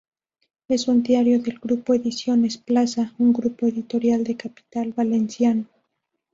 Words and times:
Es 0.67 0.87
un 0.87 1.03
diario 1.03 1.37
del 1.43 1.59
grupo 1.59 1.93
Ediciones 1.93 2.57
Plaza, 2.57 3.13
un 3.19 3.33
grupo 3.33 3.67
editorial 3.67 4.23
de 4.23 4.35
capital 4.35 4.93
valenciano. 4.93 5.65